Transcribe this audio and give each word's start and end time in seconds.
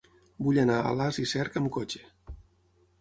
Vull 0.45 0.59
anar 0.61 0.77
a 0.77 0.87
Alàs 0.93 1.21
i 1.25 1.27
Cerc 1.33 1.59
amb 1.63 1.73
cotxe. 1.77 2.03